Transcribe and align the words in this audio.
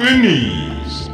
iqiniso. 0.00 1.10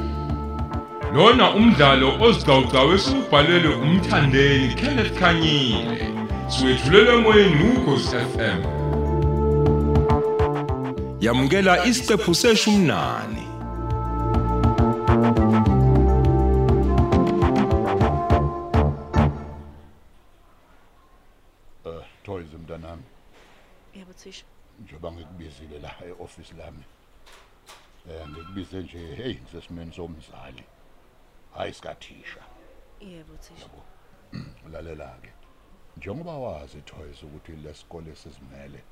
Lona 1.15 1.47
umdlalo 1.59 2.09
ozicawucawu 2.25 2.93
esubhalelwe 2.95 3.75
umthandeni 3.87 4.75
Kenneth 4.75 5.19
Khanyile. 5.19 6.07
Siwetshulelwe 6.53 7.13
emoyeni 7.19 7.65
ukhosi 7.71 8.17
FM 8.33 8.61
yamukela 11.21 11.85
isiqephu 11.87 12.35
seshumnani 12.35 13.45
Eh 21.87 22.03
Toys 22.25 22.53
mntanami. 22.61 23.03
Yebo 23.95 24.13
thisha. 24.13 24.45
njengoba 24.83 25.13
ngikubizile 25.13 25.79
la 25.79 25.91
e-office 26.09 26.55
lami. 26.59 26.83
eh 26.83 26.96
ngikubize 28.07 28.83
nje 28.83 29.15
hey 29.15 29.35
ngisesimeni 29.35 29.93
somzali 29.93 30.65
hayi 31.55 31.75
sikathisha 31.75 32.45
Yebo 33.01 33.37
thisha. 33.37 33.63
yabo 33.63 33.85
lalela 34.73 35.19
ke 35.23 35.33
njengoba 35.97 36.39
wazi 36.39 36.83
Toys 36.83 37.23
ukuthi 37.23 37.53
lesikole 37.53 38.15
sizimele 38.17 38.83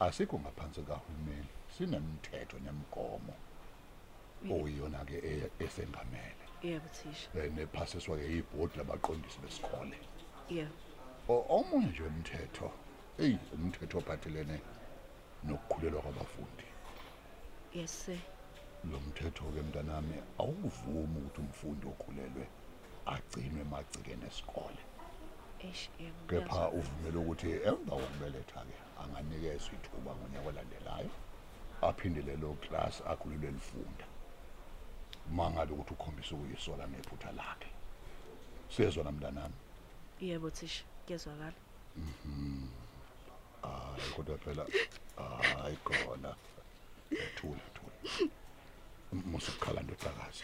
asikho 0.00 0.38
ngaphansi 0.38 0.82
kahulumeni 0.82 1.48
sinemthetho 1.78 2.58
nemgomo 2.58 3.34
oyiyona 4.50 5.04
ke 5.04 5.14
e- 5.18 5.50
esengamele 5.64 6.44
Yebo 6.62 6.88
thisha. 6.88 7.28
nephasiswa 7.50 8.16
ke 8.16 8.36
ibhodi 8.38 8.78
labaqondisi 8.78 9.40
besikole 9.40 9.96
Yebo. 10.50 10.70
Omunye 11.28 11.86
nje 11.86 12.02
umthetho 12.02 12.72
eyi 13.18 13.38
umthetho 13.52 13.98
ophathelene 13.98 14.60
nokukhulelwa 15.44 16.02
kwabafundi 16.02 16.64
Yes 17.74 17.90
sir. 18.04 18.18
Lo 18.90 19.00
mthetho 19.00 19.44
ke 19.54 19.60
mntanami 19.62 20.14
awuvumi 20.38 21.18
ukuthi 21.18 21.40
umfundi 21.40 21.86
okhulelwe 21.92 22.44
agcinwe 23.06 23.60
emagcikeni 23.66 24.24
esikole 24.30 24.82
Eish 25.64 25.88
yebo. 26.00 26.20
kepha 26.28 26.56
ngiyazwa. 26.56 26.72
uvumela 26.78 27.18
ukuthi 27.22 27.48
emva 27.68 27.94
kokubeletha 27.96 28.60
ke 28.68 28.76
anganikezwa 29.02 29.72
ithuba 29.78 30.10
ngonyaka 30.16 30.48
olandelayo 30.50 31.10
aphinde 31.88 32.20
lelo 32.28 32.54
class 32.64 32.94
akhulelwe 33.10 33.50
lifunda 33.56 34.06
mangabe 35.36 35.72
ukuthi 35.72 35.92
ukhombisa 35.94 36.34
ukuyisola 36.34 36.84
nephutha 36.86 37.30
lakhe 37.32 37.70
sezona 38.74 39.12
mntanami 39.12 39.54
Yebo 40.20 40.50
thisha. 40.50 40.84
Kuyezwakala. 41.06 41.52
hayi 43.62 44.10
kodwa 44.16 44.38
phela 44.38 44.66
hayi 45.62 45.76
khona 45.84 46.34
thula 47.36 47.64
thula 47.74 48.32
musukhala 49.12 49.80
ndodakazi 49.82 50.42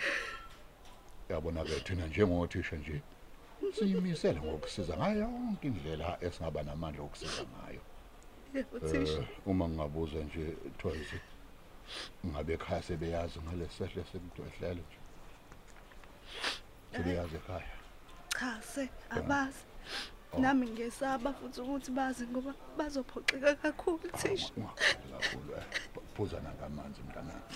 yabona 1.28 1.64
ke 1.64 1.80
thina 1.80 2.06
njengothisha 2.06 2.76
nje 2.76 3.02
siyimisele 3.74 4.40
ngokusiza 4.40 4.96
ngayo 4.96 5.20
yonke 5.20 5.66
indlela 5.66 6.18
esingaba 6.26 6.62
namandla 6.62 7.02
okusiza 7.02 7.42
ngayo. 7.52 7.82
Yebo 8.54 8.78
thisha. 8.88 9.22
Eh, 9.22 9.46
uma 9.46 9.68
ngingabuza 9.68 10.18
nje 10.26 10.44
twice 10.78 11.18
ngabe 12.26 12.52
ekhaya 12.54 12.82
sebeyazi 12.82 13.38
ngalesehle 13.44 14.02
semdwehlelo 14.10 14.82
nje? 14.86 14.98
Sebeyazi 16.92 17.36
ekhaya? 17.40 17.74
Cha 18.38 18.62
se 18.62 18.84
abazi. 19.10 19.64
Nami 20.38 20.66
ngesaba 20.70 21.32
futhi 21.32 21.60
ukuthi 21.60 21.90
bazi 21.90 22.26
ngoba 22.26 22.52
bazophoxeka 22.78 23.54
kakhulu 23.62 24.08
thisha 24.20 24.52
Ungakhali 24.56 25.08
kakhulu 25.12 25.50
eh 25.58 25.66
phuza 26.14 26.40
nangamanzi 26.40 27.00
mntanami. 27.02 27.46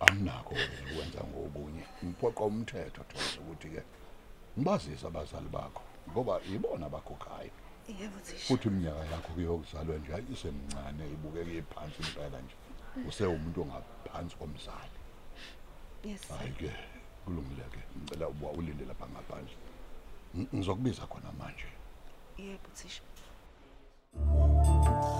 Anginakho 0.00 0.54
ukwenza 0.90 1.20
ngokunye 1.28 1.84
ngiphoqa 2.04 2.44
umthetho 2.44 3.02
thola 3.10 3.30
ukuthi 3.40 3.68
ke 3.74 3.82
ngibazise 4.56 5.06
abazali 5.06 5.48
bakho 5.48 5.82
ngoba 6.10 6.34
yibona 6.48 6.88
bakhokhayo 6.88 7.54
yebo 7.88 8.18
thisha 8.26 8.46
futhi 8.46 8.68
iminyaka 8.68 9.04
yakho 9.12 9.28
kuyokuzalwa 9.34 9.96
nje 9.98 10.12
isemncane 10.32 11.04
ibukeke 11.14 11.58
iphansi 11.58 12.02
impela 12.02 12.38
nje. 12.40 12.56
Usewumuntu 13.08 13.62
ongaphansi 13.62 14.36
komzali. 14.36 14.98
Yes 16.04 16.28
hayi 16.28 16.52
ke 16.58 16.70
kulungile 17.24 17.64
ke 17.72 17.80
ngicela 17.98 18.28
uba 18.28 18.48
ulinde 18.58 18.84
lapha 18.84 19.06
ngaphandle. 19.06 19.56
Ng- 20.36 20.48
ngizokubiza 20.54 21.06
khona 21.06 21.32
manje. 21.38 21.68
Yebo 22.38 22.68
thisha. 22.74 23.02
nakho 24.16 25.15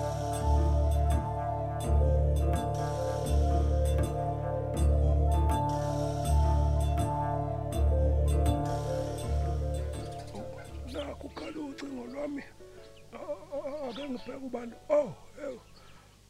ake 13.89 14.09
ngibheke 14.09 14.33
ubani? 14.33 14.73
Oh 14.89 15.15
eh, 15.43 15.59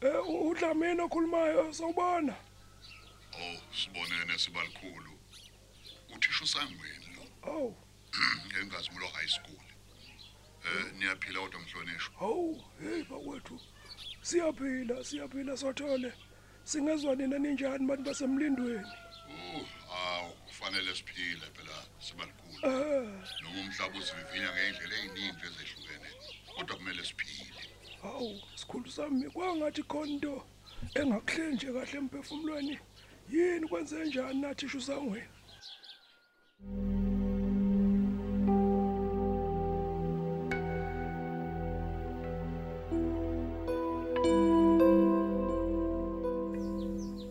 eh 0.01 0.29
udlamini 0.29 1.01
okhulumayo 1.01 1.73
sawubona. 1.73 2.35
Oh 3.33 3.57
sibonene 3.73 4.37
sibalikhulu 4.37 5.11
uthisha 6.15 6.43
usangweni 6.43 7.07
lo. 7.15 7.51
Oh. 7.51 7.73
Ngengazimulo 8.47 9.07
high 9.07 9.27
school. 9.27 9.61
Eh 10.65 10.93
niyaphila 10.99 11.39
kodwa 11.39 11.59
mhlonishwa. 11.59 12.13
Hawu 12.19 12.63
hey 12.81 13.03
bakwethu 13.03 13.59
siyaphila 14.21 15.03
siyaphila 15.03 15.57
sothole. 15.57 16.13
Singezwa 16.63 17.15
nina 17.15 17.37
ninjani 17.37 17.87
bantu 17.87 18.03
basemlindweni? 18.03 18.87
Oh 19.55 19.65
awu 19.95 20.31
kufanele 20.47 20.95
siphile 20.95 21.45
phela 21.55 21.77
sibalikhulu 21.99 22.57
eh. 22.63 23.09
Noma 23.43 23.59
umhlaba 23.61 23.99
usivivinya 23.99 24.49
ngendlela 24.51 24.95
eziningi 24.95 25.45
ezehlukene. 25.47 26.06
Kodwa 26.57 26.75
kumele 26.77 27.03
siphile 27.05 27.53
hawu 28.01 28.41
sikhulu 28.55 28.91
sami 28.91 29.29
kwangathi 29.29 29.83
khona 29.83 30.11
into 30.11 30.33
engakuhlenje 30.99 31.67
kahle 31.75 31.97
emphefumulweni 31.97 32.79
yini 33.31 33.67
kwenze 33.67 34.05
njani 34.05 34.41
nathi 34.41 34.65
ishu 34.65 34.81
sangweni 34.81 35.27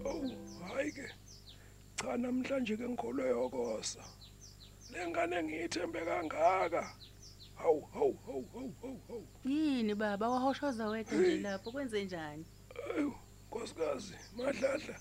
Oh, 0.04 0.30
hayi 0.68 0.92
ke. 0.92 1.06
Cha 1.96 2.16
namhlanje 2.16 2.76
ke 2.76 2.88
ngikholwe 2.88 3.28
yokosa. 3.28 4.02
Lengane 4.92 5.42
ngiyithembe 5.42 6.00
kangaka. 6.04 6.82
Hawu, 7.56 7.80
hawu, 7.94 8.18
hawu, 8.26 8.44
hawu, 8.54 8.72
hawu, 8.82 9.00
hawu. 9.08 9.26
Yini 9.44 9.94
baba 9.94 10.28
wahoshoza 10.28 10.86
wedwa 10.88 11.18
nje 11.18 11.36
lapho 11.40 11.72
kwenze 11.72 12.04
njani? 12.04 12.44
Ayu, 12.96 13.14
nkosikazi, 13.48 14.14
madladla. 14.36 14.96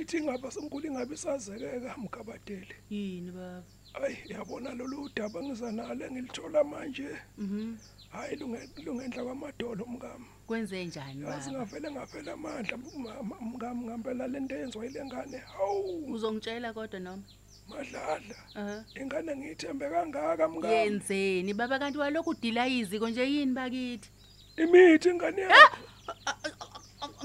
Ithi 0.00 0.20
ngapha 0.22 0.50
senkulu 0.50 0.86
ingabe 0.86 1.14
isazekeka 1.14 1.96
mkabadeli. 1.96 2.74
Yini 2.90 3.30
baba? 3.30 3.62
Ayi, 3.94 4.16
yabona 4.26 4.74
lolu 4.74 5.10
daba 5.16 5.42
ngizanalo 5.42 6.06
engilithola 6.06 6.64
manje. 6.64 7.08
Mhm. 7.38 7.76
Hayi 8.10 8.36
lunge 8.36 8.58
lungendla 8.84 9.24
kwamadolo 9.24 9.86
mngami. 9.86 10.26
Kwenze 10.46 10.84
njani 10.84 11.22
Yazi 11.24 11.50
baba? 11.50 11.58
ngavele 11.64 11.90
ngaphela 11.90 12.32
amandla 12.32 12.76
mama, 12.76 13.36
mngami 13.40 13.84
ngempela 13.86 14.26
lento 14.26 14.54
eyenziwa 14.56 14.86
ilengane. 14.86 15.38
Hawu, 15.38 16.06
Uzongitshela 16.12 16.72
kodwa 16.72 17.00
noma? 17.00 17.22
Madladla. 17.68 18.36
Aha. 18.54 18.84
Ingane 19.00 19.36
ngiyithembe 19.36 19.90
kangaka 19.90 20.48
mngami. 20.48 20.74
Yenzeni 20.74 21.54
baba 21.54 21.78
kanti 21.78 21.98
walokhu 21.98 22.30
udila 22.30 22.68
iziko 22.68 23.08
nje 23.08 23.24
yini 23.32 23.52
bakithi? 23.52 24.10
Imithi 24.56 25.08
ingane 25.08 25.42
yakho. 25.42 25.76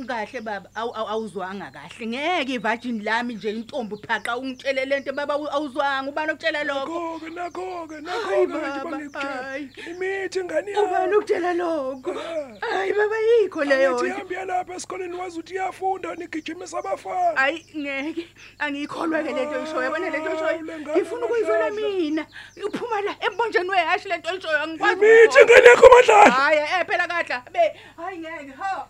Kahle 0.07 0.42
baba 0.42 0.69
awu 0.75 0.92
awu- 0.94 1.10
awuzwanga 1.10 1.72
kahle 1.72 2.07
ngeke 2.07 2.54
ivirgin 2.54 3.04
lami 3.04 3.34
nje 3.36 3.50
intombi 3.51 3.96
phaqa 4.07 4.38
ungitshele 4.38 4.86
lento 4.86 5.13
baba 5.13 5.34
awu- 5.34 5.50
awuzwanga 5.51 6.10
ubani 6.12 6.31
okutshela 6.31 6.63
lokho? 6.63 7.19
Nakho-ke, 7.19 7.30
nakho-ke, 7.30 7.96
Hayi, 8.28 8.48
nakho-ke 8.48 8.69
nje 8.69 8.80
baba, 8.80 8.90
bangikutshela. 8.92 9.44
hayi. 9.44 9.69
Imithi 9.90 10.40
ingane 10.40 10.72
Ubani 10.72 11.04
yakho. 11.04 11.18
okutshela 11.18 11.54
lokho? 11.54 12.12
Ah. 12.12 12.75
Hayi 12.75 12.94
baba 12.94 13.16
yikho 13.18 13.63
leyo. 13.63 13.90
Angithi 13.90 14.07
nto. 14.10 14.16
ihambe 14.16 14.36
yalapha 14.36 14.74
esikoleni 14.75 15.16
wazi 15.16 15.40
ukuthi 15.40 15.54
iyafunda 15.54 16.16
nigijimisa 16.16 16.78
abafana. 16.80 17.36
Hayi 17.40 17.66
ngeke 17.78 18.28
angikholwa 18.60 19.24
ke 19.24 19.31
lento 19.34 19.56
oyishoyo 19.60 19.84
yabona 19.84 20.10
lento 20.10 20.30
oyishoyo 20.30 20.50
Hawu, 20.57 20.63
lengane 20.63 20.95
ngifuna 21.02 21.25
ukuyizwela 21.25 21.66
amadladla. 21.68 22.00
mina 22.00 22.25
uphuma 22.68 23.02
la 23.02 23.16
embonjeni 23.25 23.69
wehashi 23.69 24.07
lento 24.10 24.30
oyishoyo 24.30 24.57
angikwazi 24.63 24.94
Imithi 24.94 25.28
ukuyizwa. 25.28 25.42
ingane 25.42 25.68
yakho 25.69 25.88
madlala. 25.95 26.31
hayi 26.31 26.57
eh 26.60 26.86
phela 26.88 27.07
kadla 27.07 27.44
be 27.54 27.63
hayi 27.98 28.18
ngeke 28.18 28.54
ha 28.60 28.88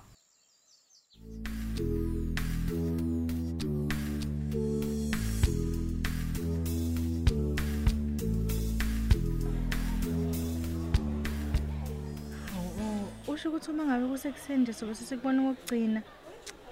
usho 13.39 13.49
ukuthi 13.49 13.71
uma 13.71 13.83
ngabe 13.85 14.05
kusekuseni 14.11 14.61
nje 14.61 14.73
sobe 14.73 14.93
sesikubona 14.95 15.39
kokugcina 15.41 16.01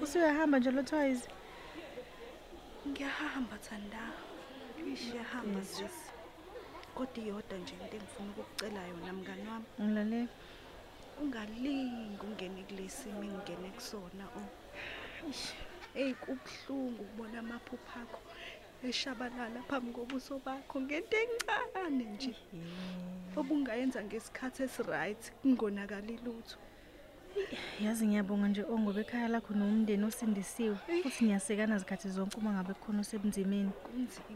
Usuyahamba 0.03 0.59
nje 0.59 0.71
lo 0.71 0.83
toys. 0.83 1.21
ngiyahamba 2.87 3.57
thanda. 3.65 4.03
Ngiyahamba 4.83 5.61
sisi 5.63 6.11
kodwa 6.95 7.19
iyodwa 7.23 7.57
nje 7.57 7.73
into 7.73 7.95
engifuna 7.97 8.29
ukukucela 8.31 8.81
yona 8.89 9.13
mngani 9.13 9.45
wami. 9.49 9.67
Ngilalela. 9.81 10.27
ungalingi 11.21 12.23
ungene 12.27 12.61
kulesimo 12.67 13.23
engingene 13.23 13.69
kusona. 13.77 14.23
O 14.39 14.41
eyi 15.95 16.13
kubuhlungu 16.21 17.01
ukubona 17.03 17.39
amaphupho 17.39 17.99
akho. 18.01 18.19
Eshabalala 18.83 19.59
phambi 19.69 19.91
kobuso 19.91 20.41
bakho 20.45 20.81
ngento 20.81 21.17
encane 21.23 22.05
nje 22.13 22.33
obungayenza 23.39 24.03
ngesikhathi 24.03 24.63
esiright 24.63 25.21
kungonakali 25.41 26.17
lutho 26.25 26.57
Yazi 27.83 28.07
ngiyabonga 28.07 28.47
nje 28.47 28.63
ongobe 28.63 29.01
ekhaya 29.01 29.27
lakho 29.27 29.53
nomndeni 29.53 30.05
osindisiwe 30.09 30.77
futhi 31.03 31.25
niyasekana 31.25 31.77
zikhathi 31.81 32.09
zonke 32.09 32.37
uma 32.37 32.51
ngabe 32.53 32.73
kukhona 32.73 33.01
osebunzimeni. 33.05 33.71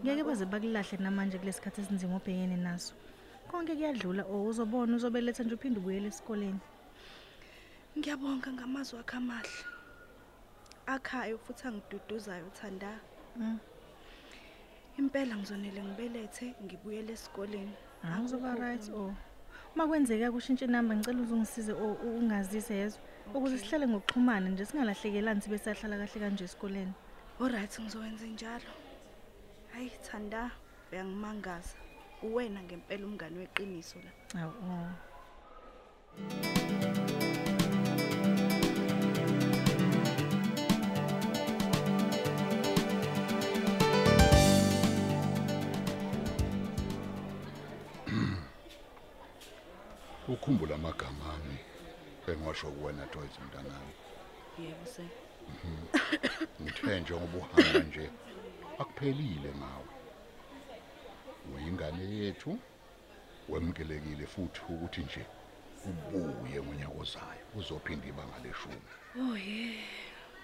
Ngeke 0.04 0.24
baze 0.24 0.46
bakulahle 0.46 0.98
namanje 1.02 1.38
kulesikhathi 1.42 1.82
esinzima 1.82 2.16
obhekene 2.22 2.58
naso. 2.62 2.94
Konke 3.50 3.74
kuyadlula 3.76 4.24
o 4.34 4.46
uzobona 4.50 4.96
uzobeletha 4.96 5.44
nje 5.44 5.56
uphinde 5.56 5.80
ubuyele 5.80 6.08
esikoleni. 6.14 6.62
ngiyabonga 7.98 8.50
ngamazwi 8.54 9.00
akho 9.02 9.18
amahle 9.18 9.60
akhayo 10.94 11.38
futhi 11.44 11.64
angiduduzayo 11.68 12.50
thanda 12.58 13.00
Mm. 13.36 13.60
Impela 14.98 15.36
ngizonele 15.36 15.84
ngibelethe 15.84 16.56
ngibuyele 16.64 17.14
esikoleni 17.14 17.74
uzoba 18.26 18.48
Akukho 18.52 18.64
right 18.64 18.84
okunye. 18.90 19.12
o. 19.12 19.14
Uma 19.76 19.88
kwenzeka 19.88 20.32
kushintshe 20.32 20.66
inamba 20.66 20.96
ngicela 20.96 21.22
uzungisize 21.22 21.74
o 21.74 21.88
u- 22.06 22.18
ungazise 22.20 22.74
yezwa 22.76 23.02
ukuze 23.34 23.58
sihlale 23.58 23.88
ngokuxhumana 23.88 24.50
nje 24.50 24.66
singalahlekelani 24.66 25.42
sibe 25.42 25.58
sahlala 25.58 25.96
kahle 25.98 26.20
kanje 26.20 26.44
esikoleni. 26.44 26.94
Alright 27.42 27.80
ngizowenza 27.80 28.26
njalo. 28.28 28.72
Hayi 29.74 29.90
Thanda, 30.06 30.52
uyangimangaza. 30.92 31.76
Uwena 32.24 32.60
ngempela 32.64 33.06
umngane 33.08 33.38
weqiniso 33.40 33.98
la. 34.06 34.12
Hawu 34.40 34.54
oh. 34.70 34.90
Ukhumbula 50.42 50.76
amagama 50.76 51.26
ami 51.34 51.58
engiwasho 52.28 52.68
kuwena 52.72 53.06
Joyce 53.14 53.40
mntanami. 53.46 53.94
Yebo 54.60 54.86
se. 54.86 55.04
ngithe 56.62 57.00
njengoba 57.00 57.38
uhamba 57.38 57.80
nje 57.80 58.10
akuphelile 58.82 59.52
ngawe. 59.60 59.92
Uyingane 61.54 62.04
yethu 62.16 62.60
wemkelekile 63.50 64.26
futhi 64.34 64.62
ukuthi 64.70 65.02
nje 65.02 65.24
ubuye 65.90 66.60
ngonyaka 66.64 66.98
ozayo 67.02 67.46
uzophinda 67.60 68.08
ibanga 68.08 68.40
leshumi. 68.44 68.92
Oh 69.22 69.38
yeah. 69.38 70.02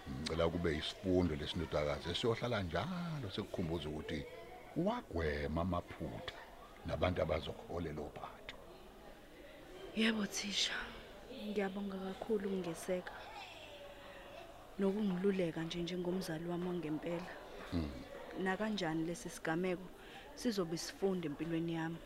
ngicela 0.10 0.50
kube 0.50 0.78
isifundo 0.78 1.36
lesinodakazi 1.36 2.10
esiyohlala 2.10 2.64
njalo 2.64 3.28
sekukhumbuza 3.34 3.90
ukuthi 3.90 4.20
wagwema 4.86 5.62
amaphutha 5.62 6.38
nabantu 6.86 7.20
abazokholela 7.22 8.02
ophatho 8.10 8.37
Yebo 9.98 10.26
thisha. 10.26 10.78
Ngiyabonga 11.50 11.98
kakhulu 11.98 12.50
ungeseka. 12.50 13.14
Nokungiluleka 14.80 15.62
nje 15.64 15.82
njengomzali 15.82 16.46
wami 16.46 16.68
wangempela. 16.68 17.34
Na 18.44 18.58
kanjani 18.58 19.06
lesi 19.08 19.30
sigameko 19.30 19.88
sizobe 20.36 20.78
sifunda 20.78 21.26
empilweni 21.26 21.74
yami. 21.74 21.98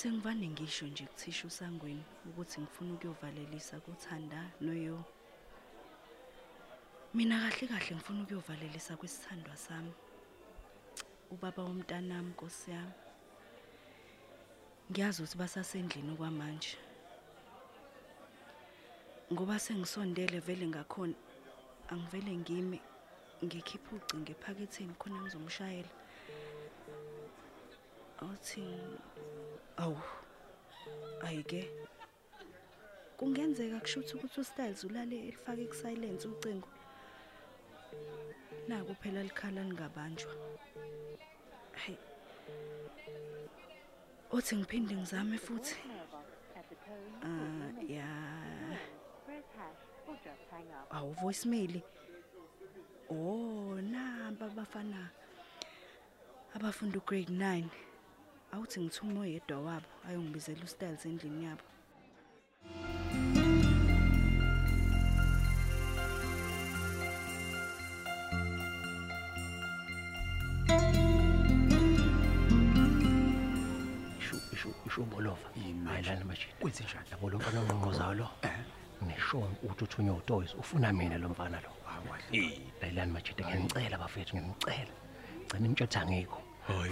Bese 0.00 0.12
ngivane 0.12 0.48
ngisho 0.48 0.86
nje 0.86 1.04
kuthisha 1.06 1.46
usangweni 1.46 2.04
ukuthi 2.28 2.60
ngifuna 2.60 2.94
ukuyovalelisa 2.94 3.80
kuthanda 3.80 4.50
noyo. 4.60 5.04
Mina 7.14 7.36
kahle 7.40 7.66
kahle 7.68 7.96
ngifuna 7.96 8.22
ukuyovalelisa 8.22 8.96
kwisithandwa 8.96 9.56
sami. 9.56 9.92
Ubaba 11.30 11.62
womntanami 11.62 12.30
Nkosi 12.30 12.70
yami. 12.70 12.92
Ngiyazi 14.90 15.22
ukuthi 15.22 15.38
basasendlini 15.38 16.16
kwamanje. 16.16 16.76
Ngoba 19.32 19.58
sengisondele 19.58 20.40
vele 20.40 20.66
ngakhona 20.68 21.14
angivele 21.92 22.32
ngime 22.36 22.80
ngikhipha 23.44 23.96
ucingo 23.96 24.32
ephaketheni 24.32 24.94
khona 24.98 25.20
ngizomshayela. 25.20 25.99
Awuthi 28.20 28.64
awu 29.76 29.98
ayike. 31.26 31.70
Kungenzeka 33.16 33.80
kushuthi 33.80 34.14
ukuthi 34.14 34.40
ustyles 34.40 34.84
ulale 34.84 35.16
elifake 35.18 35.64
ku 35.66 35.74
silence 35.74 36.28
ucingo. 36.28 36.68
Naku 38.68 38.94
phela 38.94 39.22
likhala 39.22 39.62
lingabanjwa. 39.64 40.32
Hey 41.72 41.96
othi 44.30 44.56
ngiphinde 44.56 44.94
ngizame 44.94 45.38
futhi. 45.38 45.76
Ah 47.22 47.72
ya. 47.88 48.08
Awu 50.90 51.12
voicemail 51.12 51.82
oh 53.10 53.80
namba 53.80 54.46
abafana 54.46 55.10
abafunda 56.54 56.98
ugrade 56.98 57.32
9 57.32 57.64
awuthi 58.52 58.80
ngithume 58.80 59.20
oyedwa 59.20 59.58
wabo 59.66 59.90
ayongibizela 60.08 60.64
ustyles 60.64 61.06
endlini 61.06 61.44
yabo. 61.44 61.64
Isho 74.20 74.36
isho 74.52 74.68
isho 74.86 75.02
bolova 75.02 75.48
mayelana 75.84 76.24
manje? 76.24 76.46
Kwenze 76.60 76.84
njani? 76.84 77.10
Yabo 77.10 77.30
lo 77.30 77.38
mfana 77.38 77.60
ongqonqozayo 77.60 78.14
lo? 78.14 78.28
Ngisho 79.04 79.38
ukuthi 79.62 79.84
uthunywe 79.84 80.16
utoys 80.16 80.54
ufuna 80.54 80.92
mina 80.92 81.18
lo 81.18 81.28
mfana 81.28 81.60
lo. 81.60 81.70
Eh 82.32 82.60
layilani 82.80 83.12
majide 83.12 83.44
ngiyacela 83.44 83.98
bafethu 83.98 84.36
ngiyacela 84.36 84.92
gcina 85.48 85.66
imtshotha 85.66 86.06
ngikho 86.06 86.40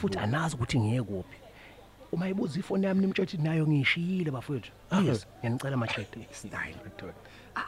futhi 0.01 0.19
anazi 0.19 0.55
ukuthi 0.57 0.79
ngiye 0.81 1.03
kuphi 1.03 1.37
uma 2.13 2.29
ibuza 2.29 2.59
ifoni 2.61 2.87
yami 2.87 3.01
nimtshothi 3.01 3.37
nayo 3.37 3.67
ngishiyile 3.67 4.31
bafethu 4.31 4.71
yes 5.07 5.27
ngiyanicela 5.41 5.77
majide 5.77 6.29
style 6.33 6.77
ndoda 6.97 7.15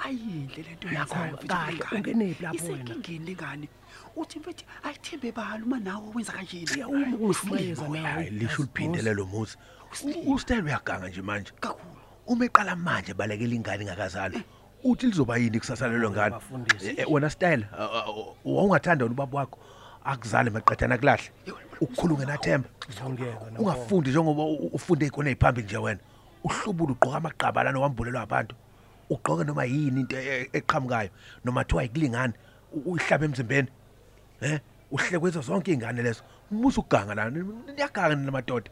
ayinhle 0.04 0.62
lento 0.62 0.88
Nakho 0.88 1.14
yenzayo 1.14 1.32
mfethu, 1.32 1.46
kahle, 1.48 1.66
ayingane. 1.66 1.96
ungenephi 1.96 2.42
lapho 2.42 2.64
wena? 2.64 2.74
isenkingeni 2.84 3.24
lengane. 3.26 3.68
Uthi 4.16 4.38
mfethu 4.38 4.64
ayithembe 4.82 5.32
balo 5.32 5.66
uma 5.66 5.78
nawe 5.80 6.04
wenza 6.14 6.32
kanjeni 6.32 6.84
uma 6.84 7.16
ungismayeza 7.16 7.82
nawe. 7.88 7.98
hayi 8.00 8.30
lisho 8.30 8.62
uliphindele 8.62 9.14
lo 9.14 9.26
muzi 9.26 9.56
Usilile. 9.92 10.22
ustyle 10.26 10.62
uyaganga 10.62 11.08
nje 11.08 11.22
manje. 11.22 11.52
Kakhulu. 11.60 11.96
Uma 12.26 12.44
eqala 12.44 12.76
manje 12.76 13.14
balekela 13.14 13.54
ingane 13.54 13.82
ingakazalwa 13.82 14.40
uthi 14.84 15.06
lizoba 15.06 15.36
yini 15.38 15.58
kusasa 15.58 15.88
lelo 15.88 16.10
ngane? 16.10 16.30
Bafundisi. 16.30 16.88
Eh, 16.88 16.94
eh, 16.98 17.12
wena 17.12 17.30
style 17.30 17.66
wawungathanda 18.44 19.04
wena 19.04 19.12
ubaba 19.12 19.38
wakho? 19.38 19.58
Akuzale 20.04 20.50
maqedana 20.50 20.98
kulahle. 20.98 21.30
Ukukhulunga 21.80 22.26
nathemba. 22.26 22.68
Ungafundi 23.58 24.10
njengoba 24.10 24.42
ufunde 24.72 25.06
ikona 25.06 25.30
eziphambili 25.30 25.66
nje 25.66 25.76
wena. 25.76 26.00
Uhlubula 26.44 26.92
ugqoka 26.92 27.16
amagqaba 27.16 27.64
lana 27.64 27.78
wambulelwa 27.80 28.22
abantu? 28.22 28.54
Ugqoke 29.10 29.44
noma 29.44 29.64
yini 29.64 30.00
into 30.00 30.16
e- 30.16 30.42
e- 30.42 30.50
eqhamukayo? 30.58 31.10
Noma 31.44 31.64
thiwa 31.64 31.84
ikulingane 31.84 32.34
uyihlabe 32.86 33.24
emzimbeni? 33.26 33.68
Eh 34.40 34.60
uhlekwenza 34.90 35.40
zonke 35.40 35.70
izingane 35.70 36.02
lezo. 36.02 36.22
Umusa 36.50 36.80
ukuganga 36.80 37.14
la 37.14 37.30
niyaganga 37.30 38.14
nina 38.14 38.32
madoda. 38.32 38.70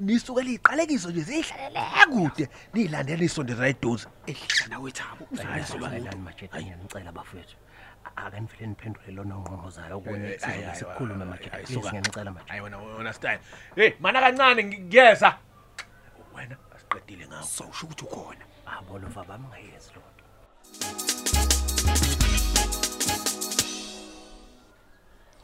Nisuke 0.00 0.42
liqalekiso 0.42 1.10
nje 1.10 1.20
zihlalele 1.20 1.80
kude. 2.10 2.48
Nilandela 2.74 3.24
isondeza 3.24 3.68
eduze. 3.68 4.08
Ehlala 4.26 4.78
wethabo 4.78 5.28
layilani 5.36 6.22
majide 6.22 6.48
ngiyanicela 6.56 7.12
bafethu 8.14 8.26
akanivele 8.26 8.66
niphendule 8.66 9.12
lona 9.12 9.34
ongqonqozayo 9.36 10.00
kunye 10.00 10.38
sikhulume 10.74 11.24
majide 11.24 11.50
please 11.50 11.78
ngiyanicela 11.78 12.30
majide 12.30 12.50
hayi 12.50 12.60
wena 12.60 12.78
wena 12.78 13.12
style. 13.12 13.40
Hey 13.76 13.92
mana 14.00 14.20
kancane 14.20 14.62
ngi- 14.62 14.80
ngiyeza. 14.80 15.38
Wena 16.34 16.56
asiqedile 16.74 17.26
ngawo 17.28 17.42
sawusho 17.42 17.86
ukuthi 17.86 18.04
ukhona. 18.04 18.44
Abolova 18.66 19.24
bami 19.24 19.46
ngayezi 19.48 19.90
loo 19.94 20.08
nto 20.14 21.28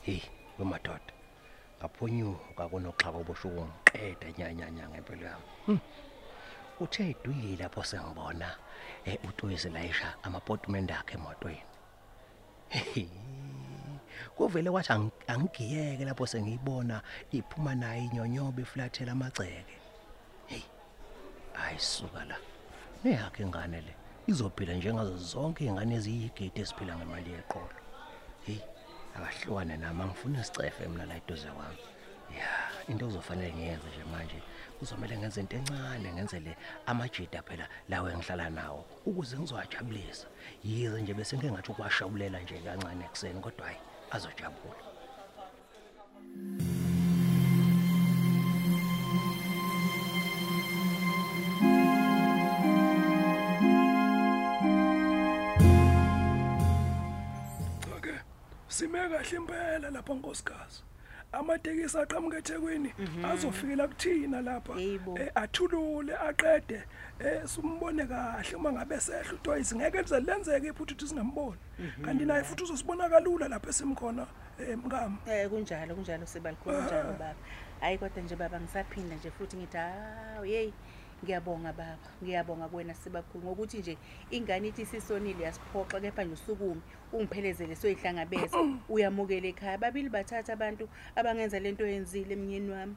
hey 0.06 0.20
wemadoda 0.58 1.12
ngaphonyuka 1.78 2.62
kunoxhaka 2.70 3.18
obosho 3.22 3.48
ukungiqeda 3.48 4.28
nyanyanya 4.38 4.84
ngempilo 4.88 5.26
yami. 5.30 5.48
Hmm. 5.66 5.80
uthe 6.80 7.02
iduyile 7.10 7.62
lapho 7.62 7.82
sengibona 7.90 8.48
eh 9.08 9.18
uToyisi 9.28 9.68
layisha 9.70 10.08
amaportment 10.26 10.90
akhe 10.90 11.14
emotweni. 11.18 11.62
Kuvele 14.36 14.70
wathi 14.70 14.92
ang- 14.92 15.10
angigiyeke 15.26 16.04
lapho 16.04 16.26
sengiyibona 16.26 17.02
iphuma 17.32 17.74
naye 17.74 18.04
inyonyobe 18.04 18.62
iflathela 18.62 19.12
amagceke. 19.12 19.76
Hey 20.46 20.62
ayisuka 21.54 22.24
la. 22.24 22.36
Neyakhe 23.04 23.42
ingane 23.42 23.80
le 23.80 23.94
izophila 24.26 24.74
njengazo 24.74 25.16
zonke 25.16 25.64
izingane 25.64 25.94
eziyigidi 25.94 26.60
esiphila 26.60 26.96
ngemali 26.96 27.30
yeqolo. 27.32 27.76
Hey 28.46 28.58
akahlukane 29.16 29.76
nami 29.76 30.02
angifuni 30.02 30.38
isicefe 30.40 30.88
mina 30.88 31.06
la 31.06 31.16
eduze 31.16 31.48
kwami. 31.48 31.78
Ya 32.38 32.50
into 32.88 33.06
ozofanele 33.06 33.52
ngiyenze 33.54 33.88
nje 33.88 34.04
manje 34.12 34.42
kuzomela 34.78 35.16
ngenze 35.18 35.40
into 35.40 35.56
encane 35.56 36.12
ngenzele 36.12 36.56
amajida 36.86 37.42
phela 37.42 37.66
lawo 37.88 38.10
engihlala 38.10 38.50
nawo 38.50 38.84
ukuze 39.06 39.38
ngizowajabulisa 39.38 40.26
yize 40.64 41.02
nje 41.02 41.14
bese 41.14 41.36
ngeke 41.36 41.52
ngathi 41.52 41.70
ukuwashawulela 41.70 42.40
nje 42.40 42.58
kancane 42.64 43.04
ekuseni 43.04 43.40
kodwa 43.40 43.66
hayi 43.66 43.78
azojabula 44.10 44.82
Cha-ke 57.82 58.14
sime 58.68 58.98
kahle 59.10 59.36
impela 59.36 59.90
lapha 59.90 60.14
nkosikazi. 60.14 60.82
Amatekisi 61.38 61.98
aqhamuka 61.98 62.38
eThekwini 62.38 62.94
azofikela 63.24 63.88
kuthina 63.88 64.40
lapha. 64.40 64.72
Eh 64.80 65.30
athulule 65.34 66.14
aqede 66.16 66.82
eh 67.20 67.42
simbone 67.44 68.06
kahle 68.06 68.56
uma 68.56 68.72
ngabe 68.72 69.00
sehla 69.00 69.32
uToyisi 69.32 69.76
ngeke 69.76 70.02
lize 70.02 70.20
lenzeke 70.20 70.66
iphuthu 70.68 70.94
ukuthi 70.94 71.08
singamboni. 71.08 71.58
Kanti 72.04 72.24
naye 72.24 72.44
futhi 72.44 72.62
uzosibona 72.62 73.08
kalula 73.08 73.48
lapha 73.48 73.68
esimkhona 73.68 74.26
eh 74.58 74.78
mkami. 74.78 75.16
Eh 75.26 75.48
kunjalo 75.48 75.94
kunjalo 75.94 76.26
sibalikhulu 76.26 76.76
kunjalo 76.76 77.12
baba. 77.12 77.34
Hayi 77.80 77.98
kodwa 77.98 78.22
nje 78.22 78.36
baba 78.36 78.60
ngisaphinda 78.60 79.16
nje 79.16 79.30
futhi 79.30 79.56
ngithi 79.56 79.76
hawu 79.76 80.44
hey 80.44 80.70
ngiyabonga 81.22 81.72
baba. 81.72 81.98
Ngiyabonga 82.22 82.68
kuwena 82.68 82.94
sibakhulu 82.94 83.44
ngokuthi 83.44 83.78
nje 83.78 83.98
ingane 84.30 84.68
ithi 84.68 84.86
sisonile 84.86 85.44
yasiphoxa 85.44 86.00
kepha 86.00 86.24
nje 86.24 86.34
usukume 86.34 86.80
ungiphelezele 87.12 87.76
soyihlangabeza 87.76 88.58
uyamukela 88.88 89.48
ekhaya 89.48 89.78
babili 89.78 90.08
bathatha 90.08 90.52
abantu 90.52 90.88
abangenza 91.16 91.58
lento 91.60 91.86
yenzile 91.86 92.34
emnyeni 92.34 92.70
wami. 92.70 92.96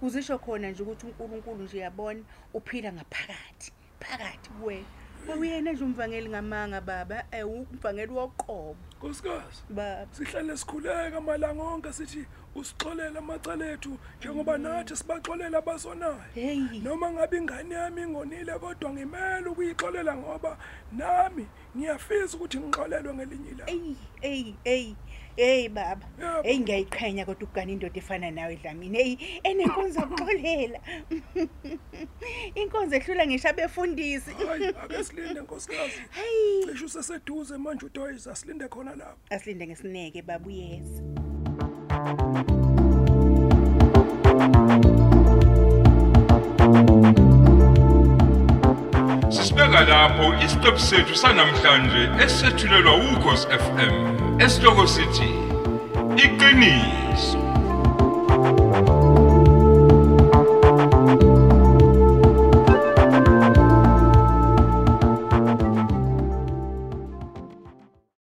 Kuzisho 0.00 0.38
khona 0.38 0.70
nje 0.70 0.82
ukuthi 0.82 1.06
uNkulunkulu 1.06 1.64
nje 1.64 1.78
yabona 1.78 2.22
uphila 2.54 2.92
ngaphakathi 2.92 3.72
phakathi 4.00 4.50
kuwena. 4.50 4.86
Awuyena 5.32 5.72
nje 5.72 5.84
umvangeli 5.84 6.28
ngamanga 6.28 6.80
baba, 6.80 7.24
eh 7.32 7.46
umvangeli 7.46 8.12
woqobo. 8.12 8.76
Nkosikazi. 8.98 9.62
Baba. 9.70 10.06
Sihlale 10.12 10.56
sikhuleka 10.56 11.16
amalanga 11.16 11.62
onke 11.62 11.92
sithi 11.92 12.26
usixolela 12.60 13.18
amacala 13.18 13.72
ethu 13.72 13.98
njengoba 14.18 14.58
nathi 14.58 14.96
sibaxolela 14.96 15.58
abasonayo. 15.58 16.20
Hey. 16.34 16.80
Noma 16.82 17.10
ngabe 17.10 17.36
ingane 17.36 17.74
yami 17.74 18.02
ingonile 18.02 18.58
kodwa 18.58 18.90
ngimele 18.92 19.48
ukuyixolela 19.48 20.16
ngoba 20.16 20.58
nami 20.92 21.46
ngiyafisa 21.76 22.36
ukuthi 22.36 22.58
ngixolelwe 22.58 23.14
ngelinye 23.14 23.50
ilanga. 23.50 23.72
Ey, 23.72 23.96
ey, 24.22 24.54
ey. 24.64 24.96
Hey 25.36 25.68
baba. 25.68 26.06
Hey 26.42 26.58
ngiyayiqhenya 26.58 27.26
kodwa 27.26 27.44
ukugana 27.44 27.72
indoda 27.72 27.98
efana 27.98 28.30
nawe 28.30 28.56
Dlamini. 28.56 28.98
Hey 28.98 29.40
enenkonzo 29.44 30.00
yokuxolela. 30.00 30.80
Inkonzo 32.60 32.96
ehlula 32.96 33.26
ngisho 33.26 33.48
abefundisi. 33.48 34.30
Hayi 34.30 34.66
ake 34.66 35.04
silinde 35.04 35.40
nkosikazi. 35.40 36.00
Hey. 36.10 36.72
Cishe 36.72 36.84
useseduze 36.84 37.56
manje 37.58 37.86
uToyisa 37.86 38.32
asilinde 38.32 38.68
khona 38.68 38.96
lapha. 38.96 39.16
Asilinde 39.30 39.66
ngesineke 39.66 40.22
baba 40.22 40.46
uyeza. 40.46 41.35
Sisibeka 49.30 49.80
lapho 49.90 50.34
isiqephu 50.44 50.78
sethu 50.78 51.14
sanamhlanje 51.16 52.02
esethulelwa 52.24 52.94
ukhosi 52.96 53.46
FM. 53.64 53.94
Esihloko 54.44 54.86
sithi 54.86 55.30
iqiniso 56.24 57.45